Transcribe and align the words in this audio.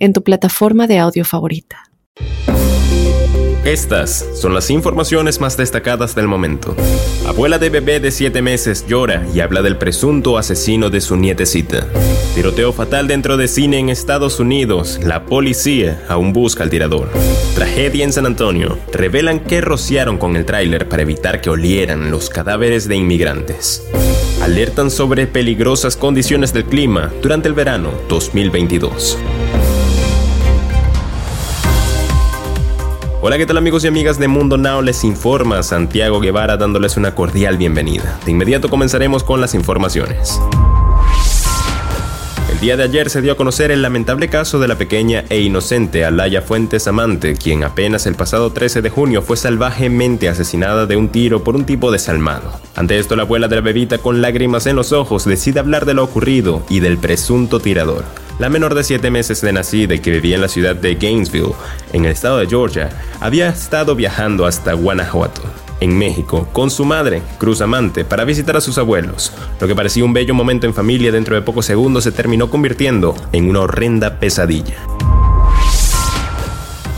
en 0.00 0.12
tu 0.12 0.24
plataforma 0.24 0.88
de 0.88 0.98
audio 0.98 1.24
favorita. 1.24 1.90
Estas 3.64 4.26
son 4.34 4.54
las 4.54 4.70
informaciones 4.70 5.38
más 5.38 5.58
destacadas 5.58 6.14
del 6.14 6.26
momento. 6.26 6.74
Abuela 7.26 7.58
de 7.58 7.68
bebé 7.68 8.00
de 8.00 8.10
7 8.10 8.40
meses 8.40 8.86
llora 8.86 9.24
y 9.34 9.40
habla 9.40 9.60
del 9.60 9.76
presunto 9.76 10.38
asesino 10.38 10.88
de 10.88 11.02
su 11.02 11.16
nietecita. 11.16 11.86
Tiroteo 12.34 12.72
fatal 12.72 13.06
dentro 13.06 13.36
de 13.36 13.48
cine 13.48 13.78
en 13.78 13.90
Estados 13.90 14.40
Unidos. 14.40 14.98
La 15.04 15.26
policía 15.26 16.02
aún 16.08 16.32
busca 16.32 16.64
al 16.64 16.70
tirador. 16.70 17.10
Tragedia 17.54 18.02
en 18.02 18.14
San 18.14 18.24
Antonio. 18.24 18.78
Revelan 18.92 19.40
que 19.40 19.60
rociaron 19.60 20.16
con 20.16 20.36
el 20.36 20.46
tráiler 20.46 20.88
para 20.88 21.02
evitar 21.02 21.42
que 21.42 21.50
olieran 21.50 22.10
los 22.10 22.30
cadáveres 22.30 22.88
de 22.88 22.96
inmigrantes. 22.96 23.86
Alertan 24.42 24.90
sobre 24.90 25.26
peligrosas 25.26 25.96
condiciones 25.96 26.54
del 26.54 26.64
clima 26.64 27.12
durante 27.20 27.46
el 27.46 27.54
verano 27.54 27.90
2022. 28.08 29.18
Hola, 33.22 33.36
¿qué 33.36 33.44
tal 33.44 33.58
amigos 33.58 33.84
y 33.84 33.86
amigas 33.86 34.18
de 34.18 34.28
Mundo 34.28 34.56
Now? 34.56 34.80
Les 34.80 35.04
informa 35.04 35.62
Santiago 35.62 36.20
Guevara 36.20 36.56
dándoles 36.56 36.96
una 36.96 37.14
cordial 37.14 37.58
bienvenida. 37.58 38.18
De 38.24 38.30
inmediato 38.30 38.70
comenzaremos 38.70 39.24
con 39.24 39.42
las 39.42 39.54
informaciones. 39.54 40.40
El 42.50 42.58
día 42.60 42.78
de 42.78 42.84
ayer 42.84 43.10
se 43.10 43.20
dio 43.20 43.32
a 43.32 43.36
conocer 43.36 43.70
el 43.72 43.82
lamentable 43.82 44.30
caso 44.30 44.58
de 44.58 44.68
la 44.68 44.76
pequeña 44.76 45.24
e 45.28 45.42
inocente 45.42 46.06
Alaya 46.06 46.40
Fuentes 46.40 46.88
Amante, 46.88 47.34
quien 47.34 47.62
apenas 47.62 48.06
el 48.06 48.14
pasado 48.14 48.52
13 48.52 48.80
de 48.80 48.88
junio 48.88 49.20
fue 49.20 49.36
salvajemente 49.36 50.30
asesinada 50.30 50.86
de 50.86 50.96
un 50.96 51.10
tiro 51.10 51.44
por 51.44 51.56
un 51.56 51.66
tipo 51.66 51.92
desalmado. 51.92 52.50
Ante 52.74 52.98
esto, 52.98 53.16
la 53.16 53.24
abuela 53.24 53.48
de 53.48 53.56
la 53.56 53.62
bebita, 53.62 53.98
con 53.98 54.22
lágrimas 54.22 54.64
en 54.64 54.76
los 54.76 54.92
ojos, 54.92 55.26
decide 55.26 55.60
hablar 55.60 55.84
de 55.84 55.92
lo 55.92 56.04
ocurrido 56.04 56.62
y 56.70 56.80
del 56.80 56.96
presunto 56.96 57.60
tirador. 57.60 58.04
La 58.40 58.48
menor 58.48 58.74
de 58.74 58.82
7 58.82 59.10
meses 59.10 59.42
de 59.42 59.52
nacida 59.52 59.98
que 59.98 60.12
vivía 60.12 60.36
en 60.36 60.40
la 60.40 60.48
ciudad 60.48 60.74
de 60.74 60.94
Gainesville, 60.94 61.52
en 61.92 62.06
el 62.06 62.12
estado 62.12 62.38
de 62.38 62.46
Georgia, 62.46 62.88
había 63.20 63.50
estado 63.50 63.94
viajando 63.94 64.46
hasta 64.46 64.72
Guanajuato, 64.72 65.42
en 65.80 65.98
México, 65.98 66.48
con 66.50 66.70
su 66.70 66.86
madre, 66.86 67.20
Cruz 67.36 67.60
Amante, 67.60 68.02
para 68.02 68.24
visitar 68.24 68.56
a 68.56 68.62
sus 68.62 68.78
abuelos. 68.78 69.34
Lo 69.60 69.68
que 69.68 69.74
parecía 69.74 70.06
un 70.06 70.14
bello 70.14 70.32
momento 70.32 70.66
en 70.66 70.72
familia 70.72 71.12
dentro 71.12 71.34
de 71.34 71.42
pocos 71.42 71.66
segundos 71.66 72.04
se 72.04 72.12
terminó 72.12 72.48
convirtiendo 72.48 73.14
en 73.32 73.50
una 73.50 73.60
horrenda 73.60 74.18
pesadilla. 74.18 74.78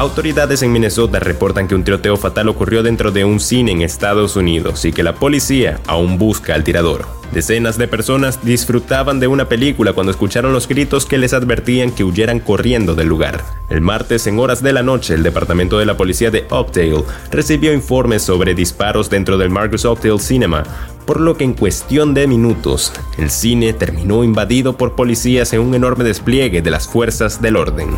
Autoridades 0.00 0.62
en 0.62 0.72
Minnesota 0.72 1.20
reportan 1.20 1.68
que 1.68 1.74
un 1.74 1.84
tiroteo 1.84 2.16
fatal 2.16 2.48
ocurrió 2.48 2.82
dentro 2.82 3.10
de 3.12 3.26
un 3.26 3.38
cine 3.38 3.72
en 3.72 3.82
Estados 3.82 4.34
Unidos 4.34 4.86
y 4.86 4.94
que 4.94 5.02
la 5.02 5.16
policía 5.16 5.78
aún 5.86 6.16
busca 6.16 6.54
al 6.54 6.64
tirador. 6.64 7.06
Decenas 7.32 7.76
de 7.76 7.86
personas 7.86 8.42
disfrutaban 8.42 9.20
de 9.20 9.26
una 9.26 9.50
película 9.50 9.92
cuando 9.92 10.10
escucharon 10.10 10.54
los 10.54 10.66
gritos 10.68 11.04
que 11.04 11.18
les 11.18 11.34
advertían 11.34 11.90
que 11.92 12.02
huyeran 12.02 12.40
corriendo 12.40 12.94
del 12.94 13.08
lugar. 13.08 13.44
El 13.68 13.82
martes, 13.82 14.26
en 14.26 14.38
horas 14.38 14.62
de 14.62 14.72
la 14.72 14.82
noche, 14.82 15.12
el 15.12 15.22
departamento 15.22 15.78
de 15.78 15.84
la 15.84 15.98
policía 15.98 16.30
de 16.30 16.46
Oakdale 16.48 17.04
recibió 17.30 17.70
informes 17.74 18.22
sobre 18.22 18.54
disparos 18.54 19.10
dentro 19.10 19.36
del 19.36 19.50
Marcus 19.50 19.84
Oakdale 19.84 20.18
Cinema, 20.18 20.62
por 21.04 21.20
lo 21.20 21.36
que 21.36 21.44
en 21.44 21.52
cuestión 21.52 22.14
de 22.14 22.26
minutos, 22.26 22.90
el 23.18 23.28
cine 23.28 23.74
terminó 23.74 24.24
invadido 24.24 24.78
por 24.78 24.94
policías 24.94 25.52
en 25.52 25.60
un 25.60 25.74
enorme 25.74 26.04
despliegue 26.04 26.62
de 26.62 26.70
las 26.70 26.88
fuerzas 26.88 27.42
del 27.42 27.56
orden. 27.56 27.90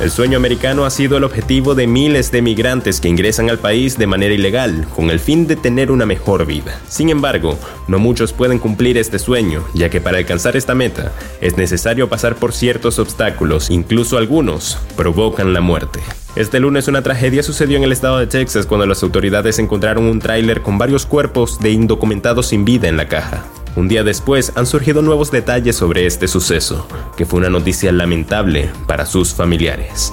El 0.00 0.12
sueño 0.12 0.36
americano 0.36 0.84
ha 0.84 0.90
sido 0.90 1.16
el 1.16 1.24
objetivo 1.24 1.74
de 1.74 1.88
miles 1.88 2.30
de 2.30 2.40
migrantes 2.40 3.00
que 3.00 3.08
ingresan 3.08 3.50
al 3.50 3.58
país 3.58 3.98
de 3.98 4.06
manera 4.06 4.32
ilegal, 4.32 4.86
con 4.94 5.10
el 5.10 5.18
fin 5.18 5.48
de 5.48 5.56
tener 5.56 5.90
una 5.90 6.06
mejor 6.06 6.46
vida. 6.46 6.80
Sin 6.86 7.10
embargo, 7.10 7.58
no 7.88 7.98
muchos 7.98 8.32
pueden 8.32 8.60
cumplir 8.60 8.96
este 8.96 9.18
sueño, 9.18 9.64
ya 9.74 9.90
que 9.90 10.00
para 10.00 10.18
alcanzar 10.18 10.56
esta 10.56 10.76
meta 10.76 11.10
es 11.40 11.56
necesario 11.56 12.08
pasar 12.08 12.36
por 12.36 12.52
ciertos 12.52 13.00
obstáculos, 13.00 13.70
incluso 13.70 14.18
algunos 14.18 14.78
provocan 14.96 15.52
la 15.52 15.60
muerte. 15.60 15.98
Este 16.36 16.60
lunes 16.60 16.86
una 16.86 17.02
tragedia 17.02 17.42
sucedió 17.42 17.76
en 17.76 17.82
el 17.82 17.90
estado 17.90 18.18
de 18.18 18.28
Texas 18.28 18.66
cuando 18.66 18.86
las 18.86 19.02
autoridades 19.02 19.58
encontraron 19.58 20.04
un 20.04 20.20
tráiler 20.20 20.62
con 20.62 20.78
varios 20.78 21.06
cuerpos 21.06 21.58
de 21.58 21.72
indocumentados 21.72 22.46
sin 22.46 22.64
vida 22.64 22.86
en 22.86 22.96
la 22.96 23.08
caja. 23.08 23.46
Un 23.76 23.88
día 23.88 24.02
después 24.02 24.52
han 24.56 24.66
surgido 24.66 25.02
nuevos 25.02 25.30
detalles 25.30 25.76
sobre 25.76 26.06
este 26.06 26.28
suceso, 26.28 26.86
que 27.16 27.26
fue 27.26 27.40
una 27.40 27.50
noticia 27.50 27.92
lamentable 27.92 28.70
para 28.86 29.06
sus 29.06 29.34
familiares. 29.34 30.10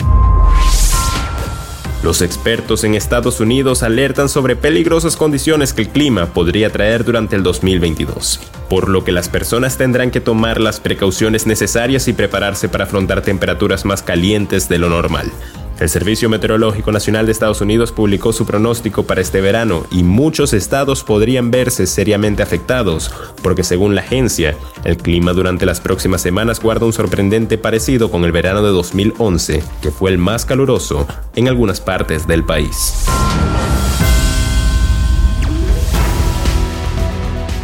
Los 2.04 2.22
expertos 2.22 2.84
en 2.84 2.94
Estados 2.94 3.40
Unidos 3.40 3.82
alertan 3.82 4.30
sobre 4.30 4.56
peligrosas 4.56 5.16
condiciones 5.16 5.74
que 5.74 5.82
el 5.82 5.90
clima 5.90 6.28
podría 6.28 6.70
traer 6.70 7.04
durante 7.04 7.36
el 7.36 7.42
2022, 7.42 8.42
por 8.70 8.90
lo 8.90 9.04
que 9.04 9.12
las 9.12 9.28
personas 9.28 9.78
tendrán 9.78 10.12
que 10.12 10.22
tomar 10.22 10.62
las 10.62 10.80
precauciones 10.80 11.48
necesarias 11.48 12.08
y 12.08 12.14
prepararse 12.14 12.70
para 12.70 12.84
afrontar 12.84 13.24
temperaturas 13.24 13.86
más 13.86 14.04
calientes 14.04 14.70
de 14.70 14.78
lo 14.78 14.90
normal. 14.90 15.32
El 15.80 15.90
Servicio 15.90 16.30
Meteorológico 16.30 16.92
Nacional 16.94 17.26
de 17.26 17.34
Estados 17.34 17.60
Unidos 17.60 17.92
publicó 17.92 18.32
su 18.32 18.46
pronóstico 18.46 19.04
para 19.04 19.20
este 19.20 19.42
verano 19.42 19.86
y 19.92 20.04
muchos 20.04 20.54
estados 20.54 21.04
podrían 21.04 21.52
verse 21.52 21.86
seriamente 21.86 22.42
afectados, 22.42 23.12
porque 23.44 23.64
según 23.64 23.94
la 23.94 24.02
agencia, 24.02 24.56
el 24.86 24.96
clima 24.96 25.34
durante 25.34 25.66
las 25.66 25.82
próximas 25.82 26.22
semanas 26.22 26.62
guarda 26.62 26.86
un 26.86 26.94
sorprendente 26.94 27.58
parecido 27.58 28.10
con 28.10 28.24
el 28.24 28.32
verano 28.32 28.64
de 28.64 28.70
2011, 28.70 29.64
que 29.82 29.92
fue 29.92 30.12
el 30.12 30.18
más 30.18 30.46
caluroso 30.46 31.08
en 31.36 31.50
algunas 31.50 31.82
partes 31.82 32.26
del 32.26 32.46
país. 32.46 33.06